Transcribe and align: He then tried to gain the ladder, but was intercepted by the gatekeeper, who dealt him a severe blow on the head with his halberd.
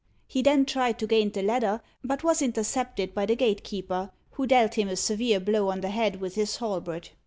He 0.25 0.41
then 0.41 0.65
tried 0.65 0.97
to 0.97 1.05
gain 1.05 1.29
the 1.29 1.43
ladder, 1.43 1.79
but 2.03 2.23
was 2.23 2.41
intercepted 2.41 3.13
by 3.13 3.27
the 3.27 3.35
gatekeeper, 3.35 4.09
who 4.31 4.47
dealt 4.47 4.73
him 4.73 4.87
a 4.87 4.95
severe 4.95 5.39
blow 5.39 5.69
on 5.69 5.81
the 5.81 5.91
head 5.91 6.19
with 6.19 6.33
his 6.33 6.55
halberd. 6.55 7.09